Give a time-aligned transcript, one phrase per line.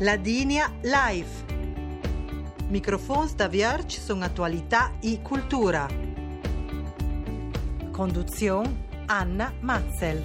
[0.00, 1.44] Ladinia Live.
[2.68, 5.88] Microfons da Vierge sono attualità e cultura.
[7.90, 10.24] Conduzione Anna Matzel.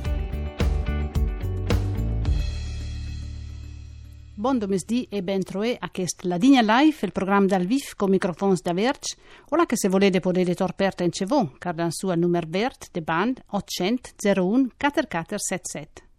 [4.36, 8.62] Buon domesdì e ben troé a quest Ladinia Live, il programma dal VIF con microfons
[8.62, 9.16] da Verge.
[9.50, 13.42] Ora che se volete potete torperta in cevò, car dan su numero verde de band
[13.48, 16.13] 800 01 4477.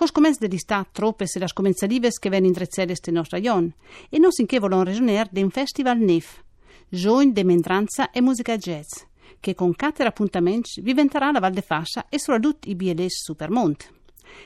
[0.00, 3.70] Cos comens de lista tropes e las comensalives che ven indrezzeles de nos rajon,
[4.08, 6.42] e non sinché volon regioner de un festival NEF,
[6.88, 9.04] Join de Mendranza e Musica Jazz,
[9.40, 13.92] che con quattro appuntamenti viventerà la Val de Fascia e soprattutto i BLS Supermont.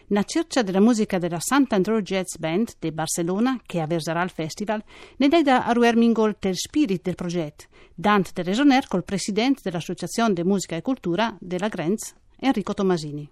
[0.09, 4.83] Na cerca della musica della Sant'Andreu Jazz Band de Barcelona, che avverserà al festival,
[5.19, 10.35] ne dai da Aruer Mingol del spirit del progetto, Dante de Resoner col presidente dell'Associazione
[10.35, 13.31] de Musica e Cultura della Grenz, Enrico Tomasini.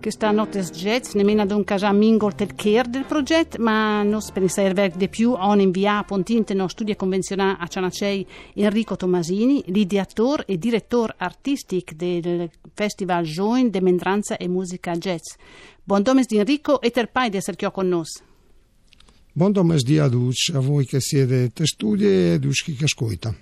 [0.00, 4.32] Questa notte jazz nemmeno ad un casa mingol del care del progetto, ma non si
[4.32, 10.46] pensa di più a un invia pontinte no studio convenzionale a Cianacei Enrico Tomasini, l'ideatore
[10.46, 15.34] e direttore artistico del Festival Join de Mendranza e Musica Jazz.
[15.84, 18.04] Buon domes Enrico e terpai di essere qui con noi.
[19.32, 23.36] Buon domes di Aduc, a voi che siete te studi e Aduc che ascolta.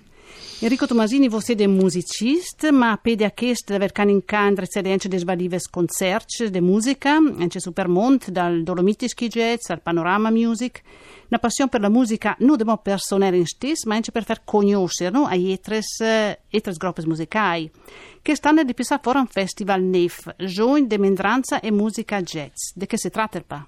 [0.61, 5.69] Enrico Tomasini, voi siete musicista, ma pede a chiesto di aver caninca indrezzadenze des valives
[5.69, 10.81] concerti de musica, anche Supermont, dal Dolomitischi Jazz al Panorama Music.
[11.29, 15.11] Una passione per la musica non demo personale in stis, ma anche per far conoscere
[15.11, 16.01] no, a etres,
[16.49, 17.71] etres gruppe musicali.
[18.21, 22.73] Che stanno di pisare fuori un festival NEF, Join de Mendranza e Musica Jazz.
[22.75, 23.41] Di che si tratta?
[23.47, 23.65] Pa?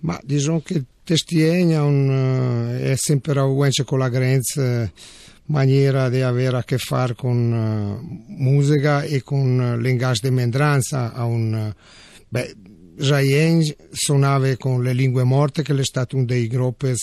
[0.00, 4.54] Ma diciamo che Testiegna un, è sempre a con la Grenz
[5.50, 11.24] maniera di avere a che fare con uh, musica e con l'engage di Mendranza a
[11.24, 11.72] un
[12.28, 12.54] beh,
[12.96, 16.94] Jayen suonava con le lingue morte che è stato uno dei gruppi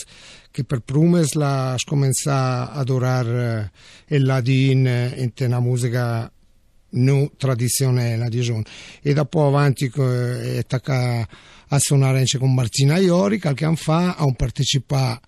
[0.50, 3.72] che per Prumes l'ha cominciato ad adorare
[4.08, 6.32] uh, il ladin in una musica
[6.90, 8.62] non tradizionale diciamo.
[9.02, 11.36] e dopo avanti uh, è attaccato
[11.70, 15.20] a suonare con Martina Iori qualche anno fa a un partecipato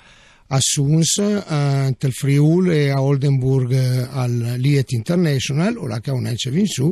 [0.52, 3.74] a Suns, a Tel Friul e a Oldenburg
[4.12, 6.92] al Liet International, ora che è un ence vinsu,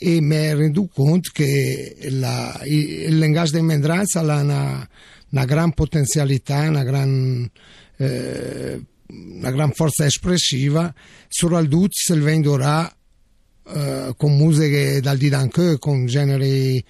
[0.00, 4.88] e mi rendo conto che la, linguaggio di Mendranza ha una,
[5.30, 7.50] una gran potenzialità, una gran,
[7.96, 10.94] eh, una gran forza espressiva,
[11.26, 12.96] soprattutto se il vendrà
[13.66, 16.82] eh, con musiche dal Didanque, con generi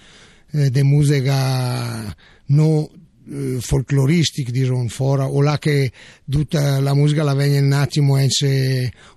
[0.51, 2.15] eh, di musica
[2.47, 2.89] non
[3.31, 5.93] eh, folcloristic diciamo fora o là che
[6.29, 8.17] tutta la musica la viene un attimo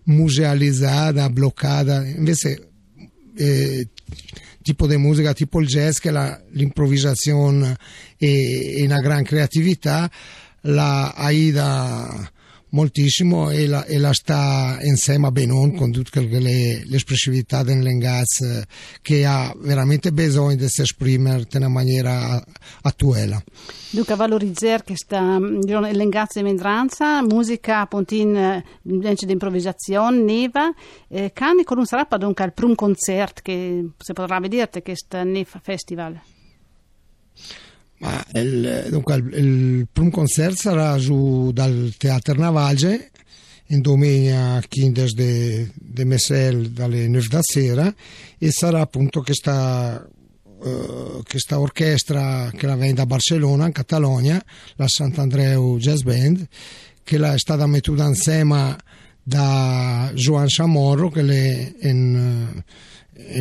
[0.03, 2.05] musealizzata bloccata.
[2.05, 2.69] Invece
[3.35, 3.87] eh,
[4.61, 6.11] tipo di musica tipo il jazz che
[6.51, 7.77] l'improvvisazione
[8.17, 10.09] e una gran creatività
[10.61, 12.31] la AIDA
[12.71, 18.65] moltissimo e la, e la sta insieme a Benon con tutte le, l'espressività del Lengaz
[19.01, 22.43] che ha veramente bisogno di esprimere in una maniera
[22.81, 23.43] attuale.
[23.91, 30.73] Dunque valorizzare questa Lengaz di Mendranza, musica appuntin di improvvisazione, neva,
[31.07, 35.59] eh, cani con un sarà dunque al primo concerto che si potrà vedere questo Neva
[35.61, 36.19] Festival?
[38.01, 43.11] Ma il, dunque, il, il primo concerto sarà su dal Teatro Navalge
[43.67, 47.93] in domenica 15 de, de Messel dalle 9 da sera
[48.37, 50.03] e sarà appunto questa,
[50.43, 54.43] uh, questa orchestra che la viene da Barcellona in Catalogna,
[54.75, 56.47] la Sant'Andreu Jazz Band,
[57.03, 58.77] che è stata messa insieme
[59.21, 62.63] da Joan Chamorro che è un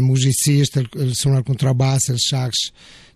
[0.01, 2.71] musicista, suona il contrabbasso, il sax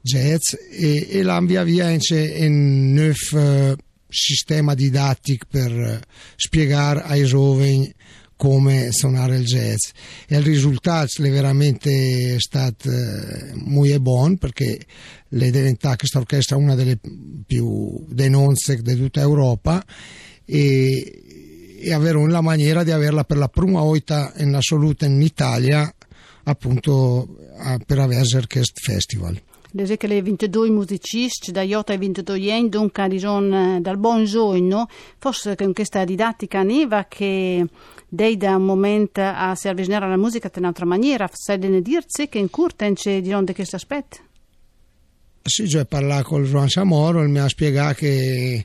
[0.05, 3.75] jazz e, e l'hanno via via in neuf uh,
[4.07, 5.99] sistema didattico per uh,
[6.37, 7.91] spiegare ai giovani
[8.37, 9.89] come suonare il jazz.
[10.29, 16.75] E il risultato è veramente stato uh, molto buono perché è diventata questa orchestra una
[16.75, 16.99] delle
[17.47, 19.83] più denonze di tutta Europa
[20.45, 25.91] e, e avere la maniera di averla per la prima volta in assoluto in Italia
[26.43, 27.39] appunto
[27.87, 29.41] per questo festival
[29.77, 34.87] le che le 22 musicisti da Iota ai 22 anni, dunque diciamo, dal buon giorno,
[35.19, 37.67] forse con questa didattica neva che
[38.09, 42.29] dei da un momento a si avvicinare alla musica in un'altra maniera, sai ne dirsi
[42.29, 44.19] che in curta c'è di di questo aspetto?
[45.43, 48.65] Sì, cioè parlare con Juan Samoro e mi ha spiegato che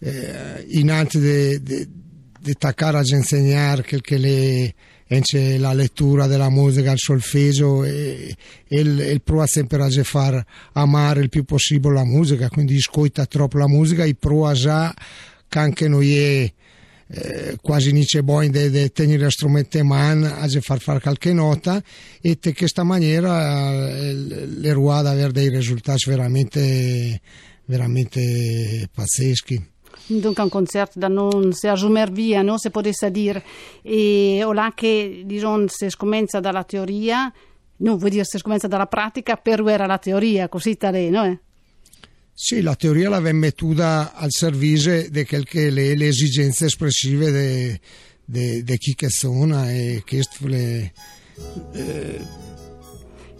[0.00, 1.88] eh, innanzi di de,
[2.40, 4.74] de taccare a insegnare che le
[5.20, 10.44] c'è la lettura della musica, il solfeggio e, e il, il prova sempre a far
[10.72, 14.94] amare il più possibile la musica, quindi ascolta troppo la musica e prova già
[15.48, 16.52] che anche noi è
[17.10, 21.82] eh, quasi c'è bisogno di tenere lo strumento in mano a far fare qualche nota
[22.20, 27.20] e in questa maniera eh, le ruote avere dei risultati veramente,
[27.64, 29.76] veramente pazzeschi.
[30.08, 32.56] Dunque un concerto da non si aggiungere via, no?
[32.58, 33.44] se potesse dire,
[33.82, 37.30] e o là che diciamo, si scomincia dalla teoria,
[37.78, 41.24] non vuol dire si scomincia dalla pratica, per era la teoria, così tale, no?
[41.24, 41.38] Eh?
[42.32, 45.26] Sì, la teoria l'aveva mettuta al servizio di
[45.70, 47.80] le, esigenze espressive
[48.24, 50.92] di chi che sono e questo le...
[51.72, 52.47] Eh,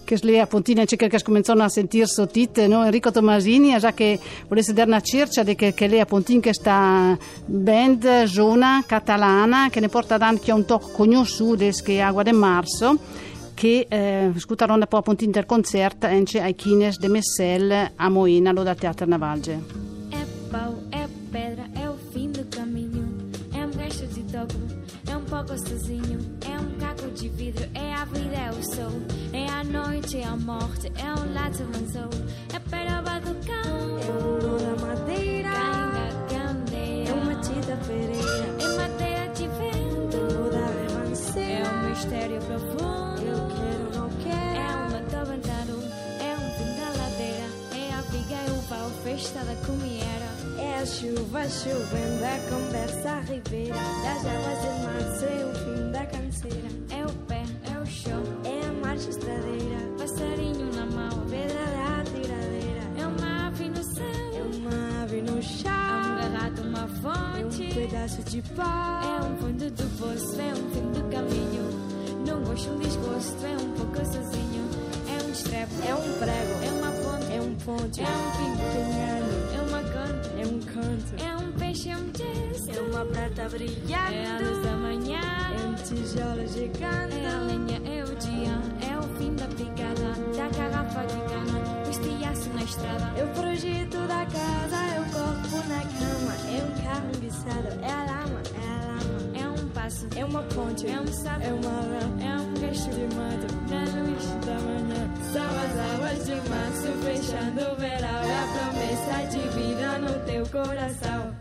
[0.09, 2.83] che lì a Pontina c'è che cominciano a sentire sottite, no?
[2.83, 4.19] Enrico Tomasini, già che
[4.49, 7.15] volesse dare una cercia di che, che lì a Pontina che sta
[7.45, 12.99] band zona catalana che ne porta anche un tocco conosciuto che de Marzo
[13.53, 18.53] che eh, scutarono un po' a Pontina del concerto ai Kines de Messel a Moina,
[18.53, 19.88] lo da Teatro Navalge.
[30.29, 32.11] A morte, é um lato manzou,
[32.55, 38.47] é peroba do cão, é um nó da madeira, canga candeia, é uma tita pereira,
[38.61, 44.69] é madeira de vento, da remanceira, é um mistério profundo, eu quero, não quero, é
[44.87, 45.77] uma toventado,
[46.21, 50.29] é um fim da ladeira, é a viga e o pau, festa da comieira.
[50.59, 53.75] É a chuva chovendo, a conversa a ribeira.
[54.03, 55.88] Das águas de março é o fim
[67.99, 71.65] pedaço de pau É um fundo do poço, é um fim do caminho
[72.27, 74.69] Não gosto um desgosto, é um pouco sozinho
[75.09, 78.63] É um estrepo, é um prego, é uma ponte, é um ponte, é um pingo,
[79.55, 82.71] é uma canta é um canto, É um peixe, é um gesto.
[82.71, 85.21] é uma prata brilhando, É a luz da manhã.
[85.21, 88.55] é um tijolo gigante, É a lenha, é o dia.
[88.89, 90.09] É o fim da picada.
[90.37, 91.59] Da garrafa de cana.
[91.87, 93.25] O estiaço na estrada.
[93.25, 96.18] o projeto da casa, o corpo na cama,
[97.83, 100.07] é a lama, é a lama, É um passo.
[100.17, 101.43] é uma ponte, É um sapo.
[101.43, 106.27] é uma rã, É um resto de mato, da luz da manhã, são as águas
[106.27, 111.35] de março fechando o verão, é a promessa de vida no teu coração.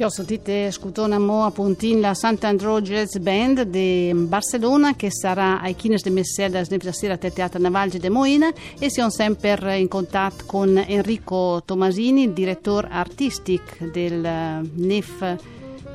[0.00, 5.60] Che ho sentito scutona mo a Pontin la Sant'Andro Jazz Band di Barcellona che sarà
[5.60, 10.44] ai Kines de Messel stasera al Teatro Navalge de Moina e siamo sempre in contatto
[10.46, 15.36] con Enrico Tomasini, direttore artistico del NEF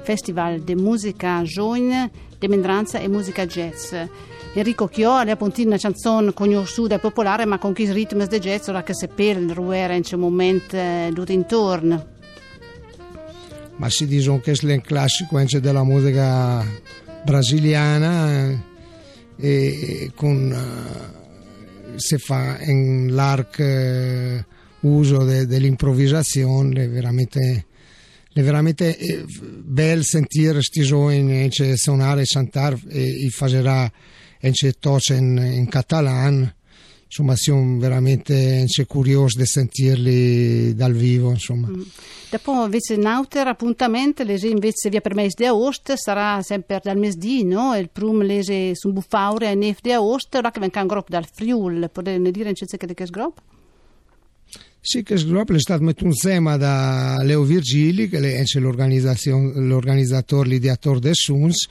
[0.04, 3.92] Festival de Musica Join de Mendranza e Musica Jazz.
[4.54, 8.68] Enrico Chio ha appunto una canzone conosciuta e popolare ma con chi ritmi di jazz
[8.68, 12.14] ora che per ruere in quel momento eh, tutto intorno.
[13.78, 16.66] Ma si dice che è un classico anche della musica
[17.24, 18.74] brasiliana
[19.38, 27.66] e con uh, si fa in uh, uso de, dell'improvvisazione è veramente
[28.32, 29.24] è veramente eh,
[29.64, 33.90] bello sentire questi suoni suonare e cantare e, farà
[34.42, 36.54] anche toce in, in catalano
[37.18, 41.70] insomma siamo veramente curiosi di sentirli dal vivo insomma.
[41.70, 41.82] Mm.
[42.30, 47.18] Dopo invece Nauter appuntamento lese invece via per mese di agosto sarà sempre dal mese
[47.18, 50.88] di no il prum lese su Buffaure e nef di agosto ora che venga un
[50.88, 53.42] gruppo dal Friul potete dire in che che gruppo?
[54.82, 61.16] Sì, che gruppo è stato messo insieme da Leo Virgili che è l'organizzatore, l'ideatore del
[61.16, 61.68] Suns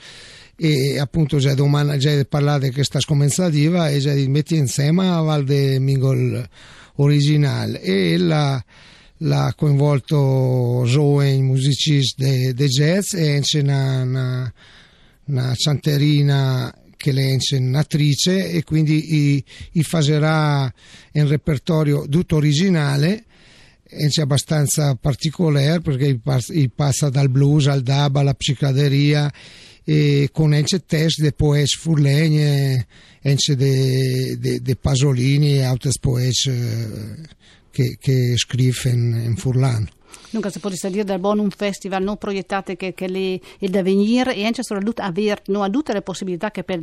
[0.57, 5.79] e appunto già domani già parlato di questa scommensativa e già mettere insieme a Valde
[5.79, 6.47] Mingol
[6.95, 8.63] originale e la
[9.19, 14.53] l'ha coinvolto giovani musicisti di jazz e c'è una, una,
[15.25, 20.71] una canterina che è un'attrice e quindi i, farà
[21.13, 23.25] un repertorio tutto originale.
[23.87, 26.19] E c'è abbastanza particolare perché
[26.73, 29.31] passa dal blues al dub alla psicaderia
[29.85, 32.87] e con ence test de poets furlegne
[33.21, 36.49] ence de, de, de pasolini e altre poets
[37.71, 39.87] che, che scrive in, in Furlan.
[40.29, 43.81] Dunque, si può dire del buon un festival non proiettate che, che le, il da
[43.81, 46.81] venire e anche soprattutto avere no, tutte le possibilità che per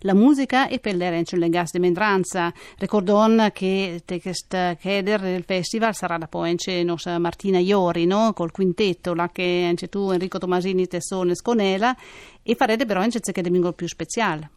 [0.00, 2.52] la musica e per anche le gas di mendranza.
[2.78, 3.16] Ricordo
[3.52, 8.32] che questo header del festival sarà da poi anche nostra Martina Iori, no?
[8.34, 11.96] col quintetto, là che anche tu Enrico Tomasini, Tessone, Sconela
[12.42, 14.50] e farete però anche che domingo più speciale.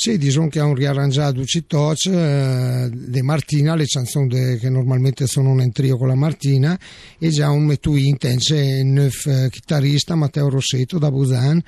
[0.00, 5.26] Sì, diciamo che ha un riarrangiato Citoc eh, di Martina, le canzoni de, che normalmente
[5.26, 6.78] sono in trio con la Martina,
[7.18, 11.60] e già un metuin tence neuf eh, chitarrista Matteo Rossetto da Busan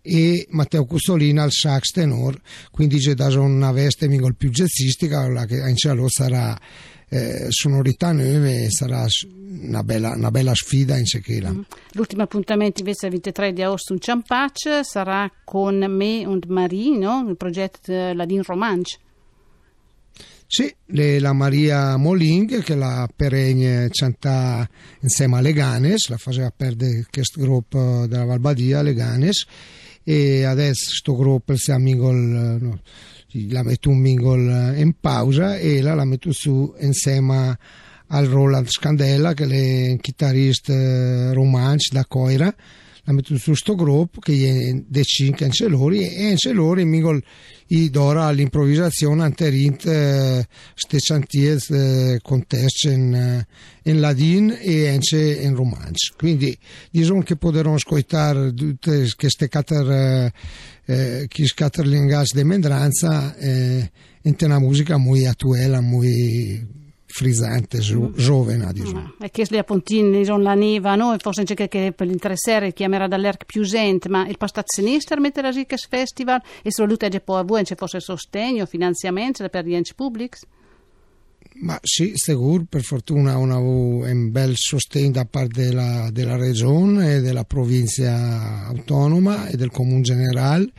[0.00, 5.56] e Matteo Custolina al sax tenor, quindi c'è da una veste più jazzistica, la che
[5.56, 6.58] in cielo sarà
[7.14, 9.06] eh, sonorità nuove sarà
[9.60, 11.52] una bella, una bella sfida in Sechela.
[11.52, 11.60] Mm.
[11.92, 17.24] L'ultimo appuntamento invece il 23 di agosto in Ciampaccia sarà con me e Marie, no?
[17.28, 18.98] il progetto Ladin Romanche.
[20.46, 24.68] Sì, la Maria Moling che la peregne canta
[25.00, 29.46] insieme a Leganes, la faceva perdere questo gruppo della Valbadia, Leganes,
[30.02, 32.80] e adesso questo gruppo si amico no,
[33.50, 37.58] la metto un mingle in pausa e la, la metto su insieme
[38.08, 42.54] al Roland Scandella che è un chitarrista eh, romanzo da Coira
[43.04, 47.02] la metto su questo gruppo che è de cinque ancelori e ancelori mi
[47.68, 53.46] i dora all'improvvisazione anterint eh, ste chantier eh, contest in, eh,
[53.90, 56.56] in ladin e anche in romanzo quindi
[56.90, 60.32] diciamo che potremo ascoltare tutte queste quattro
[60.86, 63.90] eh, scatter gas de mendranza eh,
[64.22, 66.82] in una musica molto attuale molto
[67.14, 68.12] frizzante, giovane.
[68.16, 69.14] giovane diciamo.
[69.20, 71.14] E che le appuntini diciamo, la neva, no?
[71.14, 75.52] E forse anche che per l'interessare chiamerà dall'ERC più gente, ma il passato sinistra metterà
[75.52, 79.94] sì che festival e è poi a voi se fosse sostegno, finanziamento per gli enti
[79.94, 80.40] pubblici?
[81.60, 87.20] Ma sì, sicuro, per fortuna una, un bel sostegno da parte della, della regione e
[87.20, 90.72] della provincia autonoma e del comune generale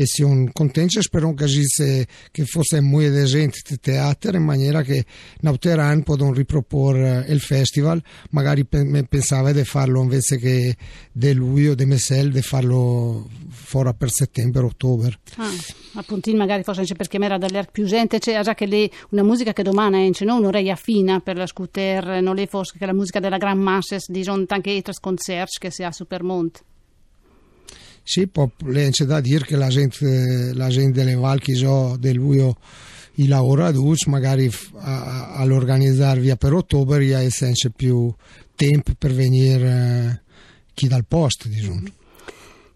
[0.00, 5.04] e siamo contenti spero che, che fosse molto esente il teatro in maniera che
[5.40, 8.00] Nauteran possano riproporre il festival.
[8.30, 10.76] Magari pensava di farlo invece che
[11.10, 15.50] di luglio di Messel di farlo fuori per settembre-ottobre ah,
[15.94, 19.52] appunto magari forse anche perché era dall'air più gente c'è già che lì una musica
[19.52, 20.36] che domani è no?
[20.36, 24.22] un'oreia fina per la scooter non le fosse che la musica della Grand Masses di
[24.54, 25.92] anche i concerti che si ha a
[28.10, 28.26] Sì,
[28.90, 32.56] c'è da dire che la gente, la gente delle Valchi so del Luio
[33.16, 33.70] i lavora
[34.06, 34.50] magari
[34.80, 38.10] all'organizzare via per ottobre ha senso più
[38.54, 40.20] tempo per venire eh,
[40.72, 41.82] chi dal posto, diciamo.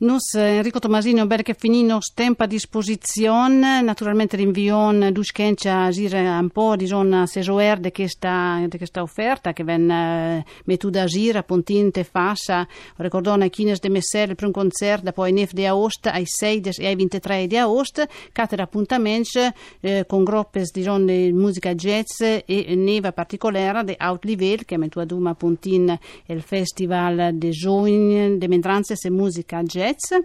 [0.03, 6.75] Nus Enrico Tomasino berche finino tempo a disposizione, naturalmente rinvion duschencia a agire un po'
[6.75, 11.45] di zona sesoer di questa, di questa offerta che ven uh, metu da agire a
[11.45, 12.67] Pontinte Fassa,
[12.97, 16.97] ricordone Chines de Messer il primo concerto poi 9 di agosto ai 6 e ai
[16.97, 19.39] 23 di agosto, catera appuntamenti
[19.83, 24.75] eh, con gruppe di zona di musica jazz e neva particolare di out level che
[24.75, 30.21] a Duma Pontin il festival de giovani de mentranze e musica jazz Jazz.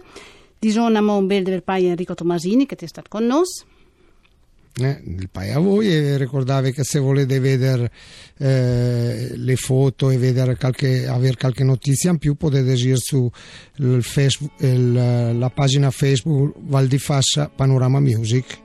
[0.58, 3.44] Diciamo un bel del pai Enrico Tomasini che è stato con noi.
[4.80, 7.90] Eh, il pai a voi e ricordavi che se volete vedere
[8.36, 13.28] eh, le foto e vedere qualche, avere qualche notizia in più potete agire su
[13.76, 14.92] il Facebook, il,
[15.36, 18.56] la pagina Facebook Val di Fassa Panorama Music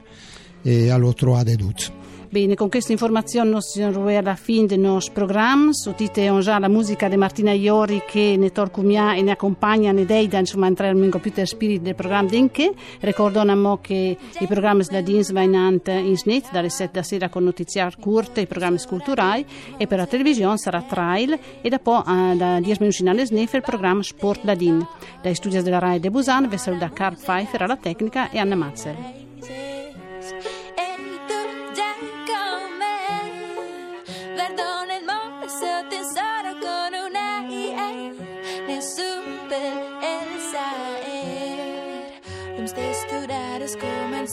[0.62, 2.03] e allora trovate tutto.
[2.34, 5.72] Bene, con questa informazione noi siamo alla fine del nostro programma.
[5.72, 10.40] Sotite già la musica di Martina Iori che ne torcumia e ne accompagna, ne deida,
[10.40, 12.74] insomma, entrare nel computer spirit del programma Denke.
[13.02, 17.44] Ricordo a che i programmi della DINS vanno in SNET dalle 7 da sera con
[17.44, 19.46] notiziari corte e programmi culturali
[19.78, 23.62] e per la televisione sarà Trail e dopo uh, da 10 minuti alle SNEF il
[23.62, 24.84] programma Sport da DIN.
[25.22, 29.23] Dai studi della RAI de Busan vi saluta Carl Pfeiffer alla tecnica e Anna Mazzel.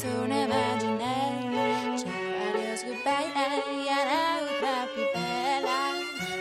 [0.00, 2.08] Sono immaginare C'è
[2.48, 5.80] adios goodbye e la otra più bella.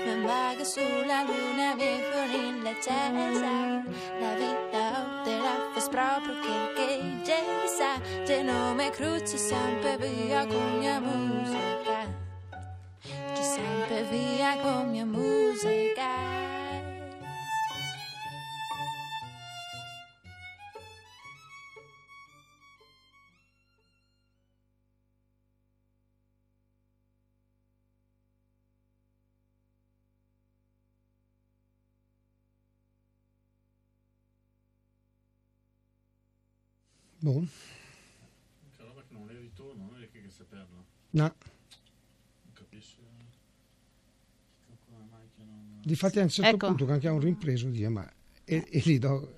[0.06, 3.84] Man vaga sulla luna mi fuori l'accesa
[4.20, 8.00] La vita te la fai proprio che che gessa.
[8.26, 12.08] Te non mi cruci sempre via con mia musica.
[13.34, 16.49] Ci sempre via con mia musica
[37.22, 37.46] Boh,
[38.76, 40.86] Che roba che non levi tu, non è che, che si perdono.
[41.12, 41.22] no.
[41.24, 42.98] Non capisco.
[44.86, 45.82] Come mai che non...
[45.84, 46.68] Difatti a un certo Ecco.
[46.68, 48.10] punto che anche a un rimpreso dire ma
[48.46, 49.36] e, e lì do,